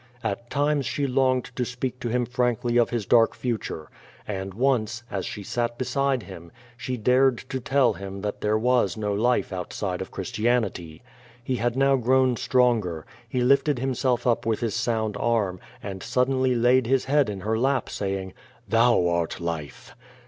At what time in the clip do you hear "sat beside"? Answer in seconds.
5.43-6.23